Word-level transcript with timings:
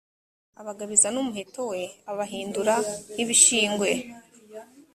abagabiza 0.61 1.07
n 1.11 1.17
umuheto 1.21 1.61
we 1.71 1.81
abahindura 2.11 2.73
nk 3.13 3.17
ibishingwe 3.23 3.89